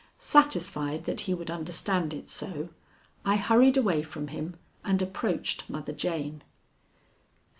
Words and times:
Satisfied 0.17 1.03
that 1.03 1.19
he 1.29 1.33
would 1.35 1.51
understand 1.51 2.11
it 2.11 2.27
so, 2.27 2.69
I 3.23 3.35
hurried 3.35 3.77
away 3.77 4.01
from 4.01 4.29
him 4.29 4.57
and 4.83 4.99
approached 4.99 5.69
Mother 5.69 5.93
Jane. 5.93 6.41